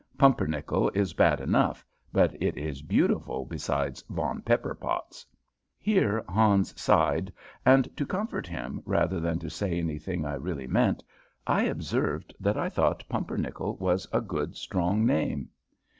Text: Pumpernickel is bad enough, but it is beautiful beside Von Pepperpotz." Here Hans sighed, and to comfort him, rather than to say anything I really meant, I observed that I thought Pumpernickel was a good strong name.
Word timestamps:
Pumpernickel 0.17 0.89
is 0.95 1.13
bad 1.13 1.39
enough, 1.39 1.85
but 2.11 2.33
it 2.41 2.57
is 2.57 2.81
beautiful 2.81 3.45
beside 3.45 4.01
Von 4.09 4.41
Pepperpotz." 4.41 5.27
Here 5.77 6.25
Hans 6.27 6.73
sighed, 6.81 7.31
and 7.67 7.87
to 7.95 8.07
comfort 8.07 8.47
him, 8.47 8.81
rather 8.83 9.19
than 9.19 9.37
to 9.37 9.49
say 9.51 9.77
anything 9.77 10.25
I 10.25 10.33
really 10.33 10.65
meant, 10.65 11.03
I 11.45 11.65
observed 11.65 12.33
that 12.39 12.57
I 12.57 12.67
thought 12.67 13.07
Pumpernickel 13.09 13.75
was 13.77 14.07
a 14.11 14.21
good 14.21 14.55
strong 14.57 15.05
name. 15.05 15.49